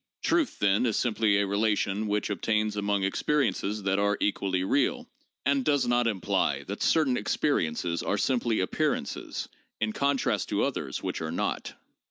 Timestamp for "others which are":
10.63-11.31